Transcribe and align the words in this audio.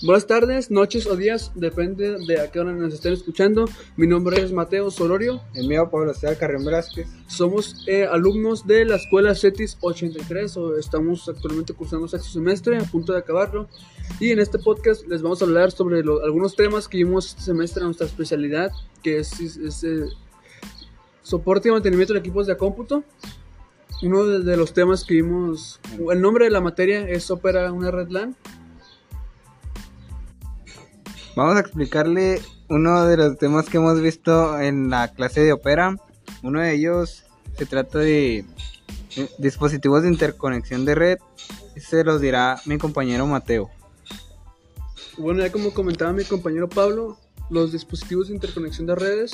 Buenas 0.00 0.28
tardes, 0.28 0.70
noches 0.70 1.06
o 1.08 1.16
días, 1.16 1.50
depende 1.56 2.18
de 2.24 2.40
a 2.40 2.50
qué 2.52 2.60
hora 2.60 2.72
nos 2.72 2.94
estén 2.94 3.14
escuchando. 3.14 3.64
Mi 3.96 4.06
nombre 4.06 4.40
es 4.40 4.52
Mateo 4.52 4.92
Sororio. 4.92 5.40
El 5.54 5.66
mío, 5.66 5.90
Pablo 5.90 6.14
César 6.14 6.38
Carrión 6.38 6.64
Velázquez. 6.64 7.08
Somos 7.26 7.82
eh, 7.88 8.04
alumnos 8.06 8.64
de 8.64 8.84
la 8.84 8.94
escuela 8.94 9.34
CETIS 9.34 9.76
83, 9.80 10.56
o 10.56 10.78
estamos 10.78 11.28
actualmente 11.28 11.72
cursando 11.74 12.06
sexto 12.06 12.28
semestre, 12.30 12.78
a 12.78 12.84
punto 12.84 13.12
de 13.12 13.18
acabarlo. 13.18 13.68
Y 14.20 14.30
en 14.30 14.38
este 14.38 14.60
podcast 14.60 15.04
les 15.08 15.20
vamos 15.20 15.42
a 15.42 15.46
hablar 15.46 15.72
sobre 15.72 16.04
lo- 16.04 16.22
algunos 16.22 16.54
temas 16.54 16.86
que 16.86 16.98
vimos 16.98 17.26
este 17.30 17.42
semestre 17.42 17.80
en 17.80 17.86
nuestra 17.86 18.06
especialidad, 18.06 18.70
que 19.02 19.18
es, 19.18 19.40
es- 19.40 19.56
es, 19.56 19.82
eh, 19.82 20.04
soporte 21.24 21.68
y 21.70 21.72
mantenimiento 21.72 22.12
de 22.12 22.20
equipos 22.20 22.46
de 22.46 22.56
cómputo. 22.56 23.02
Uno 24.04 24.24
de, 24.26 24.44
de 24.44 24.56
los 24.56 24.72
temas 24.72 25.02
que 25.04 25.14
vimos, 25.14 25.80
el 26.12 26.20
nombre 26.20 26.44
de 26.44 26.52
la 26.52 26.60
materia 26.60 27.08
es 27.08 27.32
Opera 27.32 27.72
una 27.72 27.90
red 27.90 28.10
LAN. 28.10 28.36
Vamos 31.38 31.54
a 31.54 31.60
explicarle 31.60 32.42
uno 32.68 33.06
de 33.06 33.16
los 33.16 33.38
temas 33.38 33.68
que 33.68 33.76
hemos 33.76 34.00
visto 34.00 34.58
en 34.58 34.90
la 34.90 35.06
clase 35.06 35.40
de 35.40 35.52
Opera. 35.52 35.96
Uno 36.42 36.60
de 36.60 36.74
ellos 36.74 37.26
se 37.56 37.64
trata 37.64 38.00
de 38.00 38.38
eh, 38.38 39.28
dispositivos 39.38 40.02
de 40.02 40.08
interconexión 40.08 40.84
de 40.84 40.96
red. 40.96 41.18
Se 41.76 42.02
los 42.02 42.20
dirá 42.20 42.60
mi 42.66 42.76
compañero 42.76 43.24
Mateo. 43.28 43.70
Bueno, 45.16 45.38
ya 45.38 45.52
como 45.52 45.72
comentaba 45.72 46.12
mi 46.12 46.24
compañero 46.24 46.68
Pablo, 46.68 47.16
los 47.50 47.70
dispositivos 47.70 48.26
de 48.26 48.34
interconexión 48.34 48.88
de 48.88 48.96
redes 48.96 49.30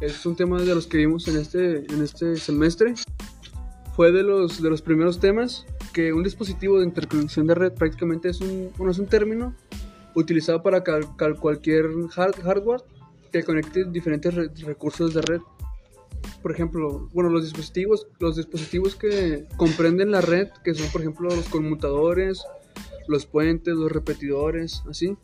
es 0.00 0.24
un 0.26 0.36
tema 0.36 0.62
de 0.62 0.72
los 0.72 0.86
que 0.86 0.98
vimos 0.98 1.26
en 1.26 1.38
este, 1.38 1.78
en 1.92 2.00
este 2.00 2.36
semestre. 2.36 2.94
Fue 3.96 4.12
de 4.12 4.22
los, 4.22 4.62
de 4.62 4.70
los 4.70 4.82
primeros 4.82 5.18
temas 5.18 5.66
que 5.92 6.12
un 6.12 6.22
dispositivo 6.22 6.78
de 6.78 6.84
interconexión 6.84 7.48
de 7.48 7.56
red 7.56 7.72
prácticamente 7.72 8.28
es 8.28 8.40
un, 8.40 8.70
bueno, 8.76 8.92
es 8.92 9.00
un 9.00 9.06
término 9.06 9.52
utilizado 10.14 10.62
para 10.62 10.82
cualquier 10.82 11.86
hard- 12.14 12.40
hardware 12.42 12.82
que 13.32 13.42
conecte 13.42 13.84
diferentes 13.84 14.34
re- 14.34 14.50
recursos 14.64 15.12
de 15.14 15.22
red. 15.22 15.40
Por 16.42 16.52
ejemplo, 16.52 17.08
bueno, 17.12 17.30
los 17.30 17.42
dispositivos, 17.44 18.06
los 18.18 18.36
dispositivos 18.36 18.96
que 18.96 19.46
comprenden 19.56 20.10
la 20.10 20.20
red, 20.20 20.48
que 20.62 20.74
son 20.74 20.88
por 20.90 21.00
ejemplo 21.00 21.28
los 21.28 21.48
conmutadores, 21.48 22.42
los 23.08 23.26
puentes, 23.26 23.74
los 23.74 23.90
repetidores, 23.90 24.82
así. 24.88 25.16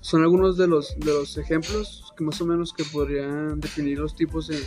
Son 0.00 0.22
algunos 0.22 0.56
de 0.56 0.66
los, 0.68 0.98
de 0.98 1.12
los 1.12 1.36
ejemplos 1.36 2.12
que 2.16 2.24
más 2.24 2.40
o 2.40 2.46
menos 2.46 2.72
que 2.72 2.84
podrían 2.84 3.60
definir 3.60 3.98
los 3.98 4.14
tipos 4.16 4.48
de, 4.48 4.58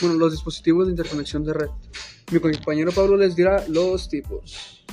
bueno, 0.00 0.16
los 0.16 0.32
dispositivos 0.32 0.86
de 0.86 0.92
interconexión 0.92 1.44
de 1.44 1.52
red. 1.52 1.68
Mi 2.30 2.40
compañero 2.40 2.90
Pablo 2.92 3.16
les 3.16 3.36
dirá 3.36 3.64
los 3.68 4.08
tipos. 4.08 4.84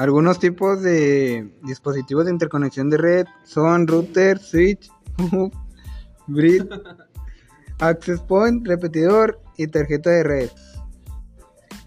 Algunos 0.00 0.38
tipos 0.38 0.80
de 0.80 1.52
dispositivos 1.62 2.24
de 2.24 2.30
interconexión 2.30 2.88
de 2.88 2.96
red 2.96 3.26
son 3.44 3.86
router, 3.86 4.38
switch, 4.38 4.90
hub, 5.18 5.52
bridge, 6.26 6.66
access 7.80 8.18
point, 8.22 8.66
repetidor 8.66 9.38
y 9.58 9.66
tarjeta 9.66 10.08
de 10.08 10.22
red. 10.22 10.50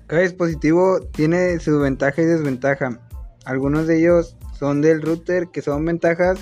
Cada 0.06 0.22
dispositivo 0.22 1.00
tiene 1.12 1.60
su 1.60 1.80
ventaja 1.80 2.22
y 2.22 2.26
desventaja. 2.26 3.00
Algunos 3.46 3.88
de 3.88 3.98
ellos 3.98 4.38
son 4.60 4.82
del 4.82 5.02
router, 5.02 5.48
que 5.48 5.64
son 5.64 5.84
ventajas, 5.84 6.38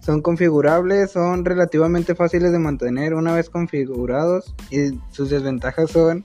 son 0.00 0.20
configurables, 0.20 1.12
son 1.12 1.44
relativamente 1.44 2.16
fáciles 2.16 2.50
de 2.50 2.58
mantener 2.58 3.14
una 3.14 3.34
vez 3.34 3.48
configurados 3.50 4.52
y 4.68 4.98
sus 5.12 5.30
desventajas 5.30 5.92
son 5.92 6.24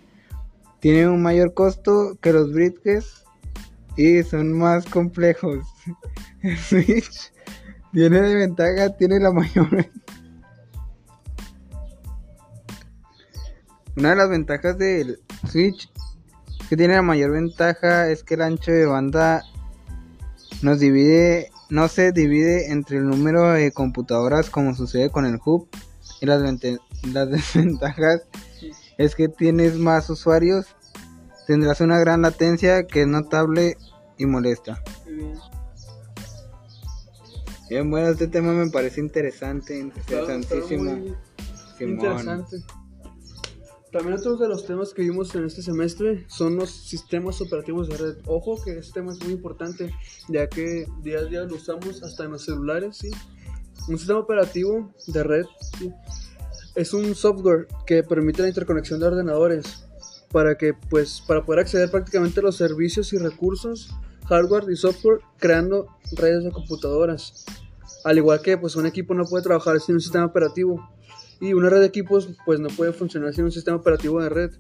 tienen 0.80 1.10
un 1.10 1.22
mayor 1.22 1.54
costo 1.54 2.18
que 2.22 2.34
los 2.34 2.52
bridges 2.52 3.24
y 4.00 4.24
son 4.24 4.54
más 4.58 4.86
complejos. 4.86 5.60
El 6.42 6.58
Switch 6.58 7.34
tiene 7.92 8.22
de 8.22 8.36
ventaja, 8.36 8.96
tiene 8.96 9.20
la 9.20 9.34
mayor. 9.34 9.68
Una 13.98 14.12
de 14.12 14.16
las 14.16 14.30
ventajas 14.30 14.78
del 14.78 15.20
Switch 15.50 15.92
que 16.70 16.78
tiene 16.78 16.94
la 16.94 17.02
mayor 17.02 17.32
ventaja 17.32 18.10
es 18.10 18.24
que 18.24 18.36
el 18.36 18.44
ancho 18.44 18.72
de 18.72 18.86
banda 18.86 19.44
nos 20.62 20.80
divide, 20.80 21.52
no 21.70 21.90
se 21.90 22.14
divide 22.14 22.72
entre 22.72 23.00
el 23.00 23.08
número 23.10 23.52
de 23.52 23.74
computadoras 23.74 24.50
como 24.50 24.76
sucede 24.76 25.10
con 25.10 25.26
el 25.26 25.40
hub 25.44 25.68
y 26.22 26.26
las, 26.26 26.42
las 26.42 27.30
desventajas 27.32 28.22
es 28.98 29.16
que 29.16 29.28
tienes 29.28 29.76
más 29.76 30.10
usuarios, 30.10 30.68
tendrás 31.48 31.82
una 31.82 32.00
gran 32.00 32.22
latencia 32.22 32.88
que 32.88 33.02
es 33.02 33.08
notable 33.08 33.76
y 34.20 34.28
molesta. 34.28 34.84
Bien, 37.70 37.90
bueno, 37.90 38.10
este 38.10 38.28
tema 38.28 38.54
me 38.54 38.70
parece 38.70 39.00
interesante, 39.00 39.80
interesantísimo. 39.80 40.96
Muy 40.96 41.16
interesante. 41.80 42.58
También 43.92 44.20
otros 44.20 44.40
de 44.40 44.48
los 44.48 44.68
temas 44.68 44.94
que 44.94 45.02
vimos 45.02 45.34
en 45.34 45.46
este 45.46 45.64
semestre 45.64 46.26
son 46.28 46.58
los 46.58 46.70
sistemas 46.70 47.42
operativos 47.42 47.90
de 47.90 47.98
red. 47.98 48.18
Ojo 48.28 48.62
que 48.64 48.78
este 48.78 49.00
tema 49.00 49.12
es 49.12 49.24
muy 49.24 49.34
importante, 49.34 49.92
ya 50.28 50.48
que 50.48 50.86
día 51.02 51.20
a 51.20 51.24
día 51.24 51.44
lo 51.46 51.56
usamos 51.56 52.04
hasta 52.04 52.26
en 52.26 52.32
los 52.34 52.46
celulares, 52.46 52.98
¿sí? 52.98 53.10
Un 53.88 53.98
sistema 53.98 54.20
operativo 54.20 54.94
de 55.08 55.24
red 55.24 55.46
¿sí? 55.80 55.92
es 56.76 56.94
un 56.94 57.16
software 57.16 57.68
que 57.88 58.04
permite 58.04 58.44
la 58.44 58.50
interconexión 58.50 59.00
de 59.00 59.08
ordenadores 59.08 59.86
para 60.32 60.56
que 60.56 60.74
pues 60.74 61.24
para 61.28 61.44
poder 61.44 61.62
acceder 61.62 61.90
prácticamente 61.90 62.40
a 62.40 62.44
los 62.44 62.58
servicios 62.58 63.14
y 63.14 63.18
recursos, 63.18 63.90
hardware 64.30 64.66
y 64.72 64.76
software 64.76 65.22
creando 65.38 65.88
redes 66.12 66.44
de 66.44 66.52
computadoras. 66.52 67.46
Al 68.06 68.18
igual 68.18 68.42
que 68.42 68.58
pues 68.58 68.76
un 68.76 68.86
equipo 68.86 69.14
no 69.14 69.26
puede 69.26 69.44
trabajar 69.44 69.80
sin 69.82 69.96
un 69.96 70.02
sistema 70.02 70.26
operativo 70.26 70.88
y 71.42 71.54
una 71.54 71.70
red 71.70 71.80
de 71.80 71.88
equipos 71.88 72.30
pues 72.46 72.60
no 72.60 72.70
puede 72.70 72.94
funcionar 72.94 73.34
sin 73.34 73.46
un 73.46 73.52
sistema 73.52 73.78
operativo 73.78 74.22
de 74.22 74.30
red 74.30 74.52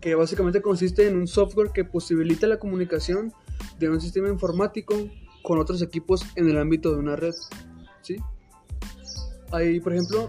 que 0.00 0.14
básicamente 0.14 0.60
consiste 0.60 1.08
en 1.08 1.16
un 1.16 1.26
software 1.26 1.70
que 1.72 1.84
posibilita 1.84 2.46
la 2.46 2.58
comunicación 2.58 3.32
de 3.78 3.88
un 3.88 4.00
sistema 4.00 4.28
informático 4.28 4.94
con 5.42 5.58
otros 5.58 5.80
equipos 5.82 6.24
en 6.36 6.48
el 6.48 6.58
ámbito 6.58 6.92
de 6.92 6.98
una 6.98 7.16
red 7.16 7.34
¿sí? 8.02 8.16
ahí 9.50 9.80
por 9.80 9.92
ejemplo 9.94 10.26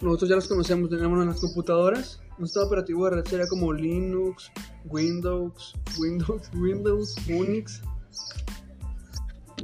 nosotros 0.00 0.30
ya 0.30 0.36
los 0.36 0.48
conocemos 0.48 0.90
tenemos 0.90 1.20
en 1.20 1.28
las 1.28 1.40
computadoras 1.40 2.20
un 2.38 2.46
sistema 2.46 2.66
operativo 2.66 3.04
de 3.06 3.16
red 3.16 3.24
sería 3.24 3.48
como 3.48 3.72
Linux 3.72 4.50
Windows 4.84 5.74
Windows 5.98 6.50
Windows 6.54 7.16
Unix 7.28 7.82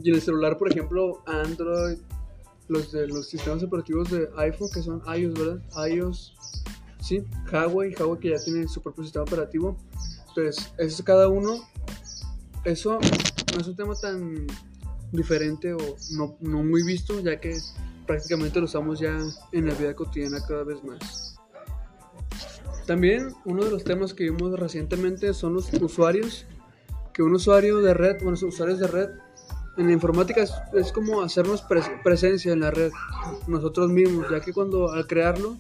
y 0.03 0.10
en 0.10 0.15
el 0.15 0.21
celular 0.21 0.59
por 0.59 0.71
ejemplo 0.71 1.22
Android 1.27 1.99
los 2.69 2.93
de 2.93 3.06
los 3.06 3.28
sistemas 3.28 3.62
operativos 3.62 4.10
de 4.10 4.28
iPhone 4.37 4.69
que 4.72 4.82
son 4.82 5.03
iOS, 5.06 5.34
¿verdad? 5.34 5.88
iOS, 5.88 6.34
sí, 7.00 7.25
Huawei, 7.53 7.94
Huawei 7.94 8.21
que 8.21 8.31
ya 8.31 8.38
tiene 8.44 8.66
su 8.69 8.81
propio 8.82 9.05
sistema 9.05 9.25
operativo. 9.25 9.76
Entonces, 10.28 10.72
eso 10.78 10.97
es 10.99 11.03
cada 11.03 11.28
uno. 11.28 11.60
Eso 12.65 12.99
no 13.55 13.60
es 13.60 13.69
un 13.69 13.76
tema 13.76 13.94
tan 13.94 14.47
diferente 15.12 15.72
o 15.72 15.78
no, 16.12 16.37
no 16.41 16.62
muy 16.65 16.82
visto, 16.82 17.21
ya 17.21 17.41
que 17.41 17.56
prácticamente 18.06 18.59
lo 18.59 18.65
usamos 18.65 18.99
ya 18.99 19.16
en 19.53 19.66
la 19.66 19.75
vida 19.75 19.94
cotidiana 19.94 20.44
cada 20.47 20.65
vez 20.65 20.82
más. 20.82 21.35
También 22.86 23.30
uno 23.44 23.64
de 23.64 23.70
los 23.70 23.84
temas 23.84 24.14
que 24.14 24.24
vimos 24.24 24.58
recientemente 24.58 25.34
son 25.34 25.54
los 25.54 25.72
usuarios. 25.74 26.47
Que 27.12 27.22
un 27.22 27.34
usuario 27.34 27.78
de 27.78 27.94
red, 27.94 28.16
bueno, 28.22 28.38
usuarios 28.47 28.78
de 28.78 28.86
red 28.86 29.08
en 29.78 29.86
la 29.86 29.92
informática 29.92 30.42
es, 30.74 30.92
como 30.92 31.22
hacernos 31.22 31.62
pres- 31.66 32.02
presencia 32.02 32.52
en 32.52 32.60
la 32.60 32.70
red 32.70 32.91
nosotros 33.46 33.91
mismos, 33.91 34.26
ya 34.30 34.41
que 34.41 34.52
cuando 34.52 34.91
al 34.92 35.06
crearlo 35.06 35.56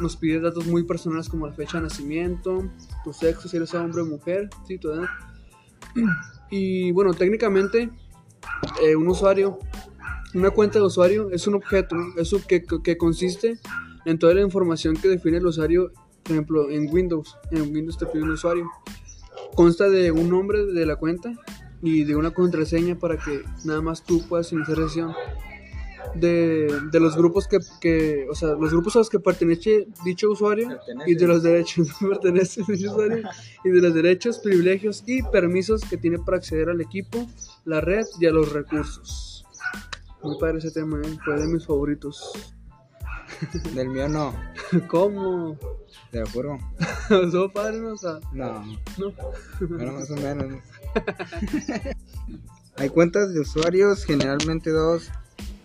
nos 0.00 0.16
pide 0.16 0.40
datos 0.40 0.66
muy 0.66 0.84
personales 0.84 1.28
como 1.28 1.46
la 1.46 1.52
fecha 1.52 1.78
de 1.78 1.84
nacimiento, 1.84 2.70
tu 3.04 3.12
sexo, 3.12 3.48
si 3.48 3.56
eres 3.58 3.74
hombre 3.74 4.02
o 4.02 4.06
mujer, 4.06 4.48
sí, 4.66 4.78
tu 4.78 4.90
edad. 4.92 5.08
Y 6.52 6.90
bueno, 6.90 7.14
técnicamente 7.14 7.90
eh, 8.82 8.96
un 8.96 9.06
usuario, 9.06 9.58
una 10.34 10.50
cuenta 10.50 10.80
de 10.80 10.84
usuario 10.84 11.30
es 11.30 11.46
un 11.46 11.54
objeto, 11.54 11.94
eso 12.16 12.40
que- 12.46 12.64
que 12.82 12.96
consiste 12.98 13.58
en 14.04 14.18
toda 14.18 14.34
la 14.34 14.40
información 14.40 14.96
que 14.96 15.06
define 15.08 15.36
el 15.38 15.46
usuario, 15.46 15.92
por 16.30 16.36
ejemplo, 16.36 16.70
en 16.70 16.88
Windows, 16.94 17.36
en 17.50 17.74
Windows 17.74 17.98
te 17.98 18.06
pide 18.06 18.22
un 18.22 18.30
usuario. 18.30 18.70
Consta 19.56 19.88
de 19.88 20.12
un 20.12 20.28
nombre 20.28 20.64
de 20.64 20.86
la 20.86 20.94
cuenta 20.94 21.32
y 21.82 22.04
de 22.04 22.14
una 22.14 22.30
contraseña 22.30 22.96
para 22.96 23.16
que 23.16 23.42
nada 23.64 23.80
más 23.80 24.04
tú 24.04 24.22
puedas 24.28 24.52
iniciar 24.52 24.76
sesión 24.76 25.12
de, 26.14 26.68
de 26.92 27.00
los 27.00 27.16
grupos 27.16 27.48
que, 27.48 27.58
que, 27.80 28.28
o 28.30 28.36
sea, 28.36 28.50
los 28.50 28.70
grupos 28.70 28.94
a 28.94 29.00
los 29.00 29.10
que 29.10 29.18
pertenece 29.18 29.88
dicho 30.04 30.30
usuario 30.30 30.78
y 31.04 31.16
de 31.16 31.26
los 31.26 31.42
derechos 31.42 31.88
pertenece 32.00 32.62
dicho 32.68 32.92
usuario 32.92 33.28
y 33.64 33.70
de 33.70 33.80
los 33.80 33.92
derechos, 33.92 34.38
privilegios 34.38 35.02
y 35.06 35.24
permisos 35.24 35.82
que 35.82 35.96
tiene 35.96 36.20
para 36.20 36.36
acceder 36.36 36.68
al 36.68 36.80
equipo, 36.80 37.26
la 37.64 37.80
red 37.80 38.06
y 38.20 38.26
a 38.26 38.30
los 38.30 38.52
recursos. 38.52 39.44
Muy 40.22 40.38
padre 40.38 40.58
ese 40.58 40.70
tema, 40.70 41.00
¿eh? 41.02 41.18
fue 41.24 41.40
de 41.40 41.48
mis 41.48 41.66
favoritos. 41.66 42.54
Del 43.74 43.88
mío 43.88 44.08
no, 44.08 44.32
¿Cómo? 44.88 45.58
Te 46.10 46.20
lo 46.20 46.26
juro. 46.26 46.58
¿Estuvo 47.10 47.48
padre, 47.52 47.78
no? 47.80 47.92
O 47.92 47.96
sea, 47.96 48.20
No, 48.32 48.64
no. 48.98 49.12
bueno, 49.68 49.92
más 49.92 50.10
o 50.10 50.16
menos. 50.16 50.62
Hay 52.76 52.88
cuentas 52.88 53.32
de 53.32 53.40
usuarios, 53.40 54.04
generalmente 54.04 54.70
dos, 54.70 55.10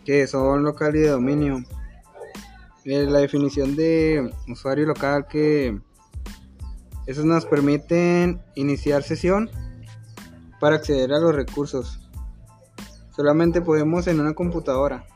que 0.06 0.27
son 0.27 0.63
local 0.63 0.95
y 0.95 1.00
de 1.00 1.09
dominio. 1.09 1.63
Eh, 2.83 3.06
la 3.09 3.19
definición 3.19 3.75
de 3.75 4.31
usuario 4.47 4.86
local 4.86 5.27
que 5.27 5.80
esos 7.07 7.25
nos 7.25 7.45
permiten 7.45 8.42
iniciar 8.56 9.01
sesión 9.03 9.50
para 10.59 10.75
acceder 10.75 11.12
a 11.13 11.19
los 11.19 11.33
recursos. 11.33 12.00
Solamente 13.15 13.62
podemos 13.62 14.07
en 14.07 14.19
una 14.19 14.33
computadora 14.33 15.07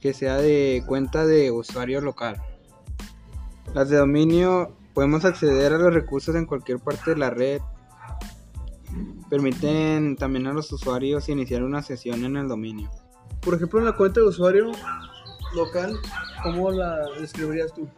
que 0.00 0.12
sea 0.12 0.36
de 0.36 0.84
cuenta 0.86 1.26
de 1.26 1.50
usuario 1.50 2.00
local. 2.00 2.42
Las 3.74 3.88
de 3.88 3.96
dominio 3.96 4.76
podemos 4.94 5.24
acceder 5.24 5.72
a 5.72 5.78
los 5.78 5.92
recursos 5.92 6.36
en 6.36 6.46
cualquier 6.46 6.78
parte 6.78 7.10
de 7.10 7.16
la 7.16 7.30
red. 7.30 7.60
Permiten 9.28 10.14
también 10.14 10.46
a 10.46 10.52
los 10.52 10.70
usuarios 10.70 11.28
iniciar 11.28 11.64
una 11.64 11.82
sesión 11.82 12.24
en 12.24 12.36
el 12.36 12.46
dominio. 12.46 12.88
Por 13.40 13.54
ejemplo, 13.54 13.80
en 13.80 13.86
la 13.86 13.96
cuenta 13.96 14.20
de 14.20 14.28
usuario 14.28 14.70
local, 15.56 15.98
¿cómo 16.44 16.70
la 16.70 16.98
describirías 17.18 17.74
tú? 17.74 17.88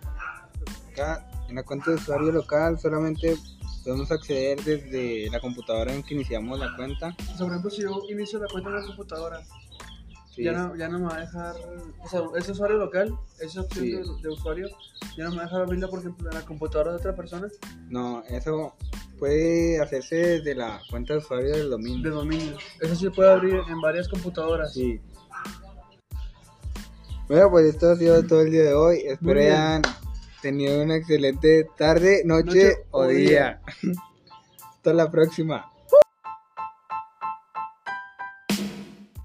Acá 0.92 1.28
en 1.46 1.56
la 1.56 1.62
cuenta 1.62 1.90
de 1.90 1.96
usuario 1.96 2.32
local 2.32 2.78
solamente 2.78 3.36
podemos 3.84 4.10
acceder 4.10 4.58
desde 4.64 5.28
la 5.30 5.40
computadora 5.40 5.92
en 5.92 6.02
que 6.02 6.14
iniciamos 6.14 6.58
la 6.58 6.74
cuenta. 6.74 7.14
Por 7.38 7.48
ejemplo, 7.48 7.70
si 7.70 7.82
yo 7.82 8.00
inicio 8.08 8.38
la 8.38 8.48
cuenta 8.48 8.70
en 8.70 8.76
una 8.76 8.86
computadora, 8.86 9.42
Sí, 10.36 10.44
ya, 10.44 10.52
no, 10.52 10.76
ya 10.76 10.88
no 10.88 10.98
me 10.98 11.06
va 11.06 11.16
a 11.16 11.20
dejar. 11.20 11.56
O 12.04 12.08
sea, 12.08 12.20
ese 12.36 12.52
usuario 12.52 12.76
local, 12.76 13.18
esa 13.40 13.62
opción 13.62 13.84
Sí. 13.86 13.92
de, 13.92 14.02
de 14.22 14.28
usuario, 14.28 14.68
ya 15.16 15.24
no 15.24 15.30
me 15.30 15.36
va 15.38 15.42
a 15.42 15.46
dejar 15.46 15.62
abrirla, 15.62 15.88
por 15.88 16.00
ejemplo, 16.00 16.28
en 16.30 16.34
la 16.36 16.44
computadora 16.44 16.90
de 16.92 16.98
otra 16.98 17.14
persona 17.16 17.48
No, 17.88 18.22
eso 18.28 18.74
puede 19.18 19.80
hacerse 19.80 20.14
desde 20.16 20.54
la 20.54 20.78
cuenta 20.90 21.14
de 21.14 21.20
usuario 21.20 21.50
del 21.52 21.62
de 21.62 21.68
dominio. 21.70 22.10
dominio. 22.12 22.56
Eso 22.82 22.94
sí 22.94 23.04
se 23.06 23.10
puede 23.10 23.32
abrir 23.32 23.54
en 23.66 23.80
varias 23.80 24.08
computadoras. 24.08 24.74
Sí. 24.74 25.00
Bueno, 27.28 27.50
pues 27.50 27.66
esto 27.66 27.90
ha 27.90 27.96
sido 27.96 28.22
todo 28.26 28.42
el 28.42 28.50
día 28.52 28.62
de 28.62 28.74
hoy. 28.74 28.98
Espero 29.06 29.40
hayan 29.40 29.82
tenido 30.42 30.80
una 30.82 30.96
excelente 30.96 31.66
tarde, 31.76 32.22
noche, 32.24 32.44
Noche 32.44 32.76
o 32.90 33.00
o 33.00 33.06
día. 33.08 33.60
Hasta 34.76 34.92
la 34.92 35.10
próxima. 35.10 35.72